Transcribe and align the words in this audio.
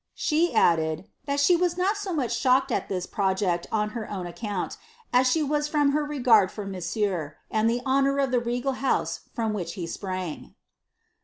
"She 0.15 0.51
added, 0.51 0.97
^ 1.23 1.25
thai 1.27 1.35
she 1.35 1.55
was 1.55 1.77
not 1.77 1.95
so 1.95 2.11
much 2.11 2.35
shocked 2.35 2.71
at 2.71 2.89
this 2.89 3.05
project 3.05 3.67
on 3.71 3.91
her 3.91 4.09
own 4.09 4.25
account, 4.25 4.77
as 5.13 5.27
she 5.31 5.43
was 5.43 5.67
from 5.67 5.91
her 5.91 6.03
regard 6.03 6.49
for 6.51 6.65
nions 6.65 6.95
ieur, 6.95 7.35
and 7.51 7.69
the 7.69 7.81
lionour 7.85 8.17
of 8.23 8.31
the 8.31 8.39
regal 8.39 8.73
house 8.81 9.19
from 9.35 9.53
which 9.53 9.73
he 9.75 9.85
sprang." 9.85 10.55